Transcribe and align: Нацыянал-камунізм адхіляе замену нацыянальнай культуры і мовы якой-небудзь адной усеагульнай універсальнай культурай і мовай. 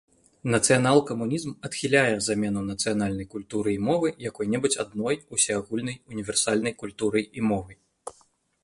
Нацыянал-камунізм 0.53 1.51
адхіляе 1.69 2.15
замену 2.27 2.63
нацыянальнай 2.71 3.27
культуры 3.35 3.69
і 3.77 3.83
мовы 3.89 4.07
якой-небудзь 4.29 4.81
адной 4.87 5.15
усеагульнай 5.39 6.03
універсальнай 6.17 6.73
культурай 6.83 7.25
і 7.37 7.51
мовай. 7.55 7.77